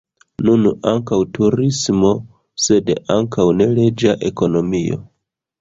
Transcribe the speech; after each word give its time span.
Nun 0.47 0.63
ankaŭ 0.91 1.19
turismo, 1.37 2.11
sed 2.69 2.91
ankaŭ 3.19 3.47
neleĝa 3.63 4.17
ekonomio. 4.31 5.03